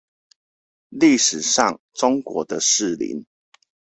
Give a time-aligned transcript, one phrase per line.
[0.91, 3.23] 歷史上中國的四鄰